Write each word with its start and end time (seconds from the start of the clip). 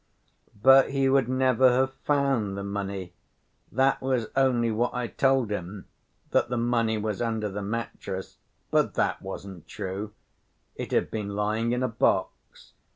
"But 0.59 0.89
he 0.89 1.07
would 1.09 1.29
never 1.29 1.71
have 1.73 1.93
found 1.93 2.57
the 2.57 2.63
money. 2.63 3.13
That 3.71 4.01
was 4.01 4.29
only 4.35 4.71
what 4.71 4.95
I 4.95 5.05
told 5.05 5.51
him, 5.51 5.85
that 6.31 6.49
the 6.49 6.57
money 6.57 6.97
was 6.97 7.21
under 7.21 7.49
the 7.49 7.61
mattress. 7.61 8.39
But 8.71 8.95
that 8.95 9.21
wasn't 9.21 9.67
true. 9.67 10.13
It 10.73 10.91
had 10.91 11.11
been 11.11 11.35
lying 11.35 11.71
in 11.71 11.83
a 11.83 11.87
box. 11.87 12.73